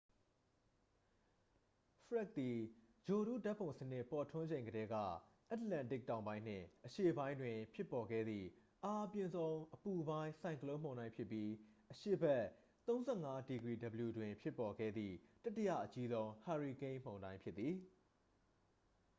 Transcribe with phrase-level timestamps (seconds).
[2.05, 2.57] ဖရက်ဒ် သည်
[3.07, 4.95] ဂြိုလ်တုဓာတ်ပုံစနစ် ပေါ်ထွန်းချိန်ကတည်းက
[5.49, 8.47] အက်တလန်တစ်တောင်ပိုင်းနှင့် အရှေ့ပိုင်းတွင် ဖြစ်ပေါ်ခဲ့သည့်
[8.85, 11.49] အားအပြင်းဆုံး အပူပိုင်း ဆိုင်ကလုန်းမုန်တိုင်းဖြစ်ပြီး
[11.91, 12.43] အရှေ့ဘက်
[12.87, 13.07] ၃
[13.49, 13.55] ၅
[13.93, 17.75] °w တွင် ဖြစ်ပေါ်ခဲ့သည့် တတိယအကြီးဆုံး ဟာရီကိန်းမုန်တိုင်း ဖြစ်သည်။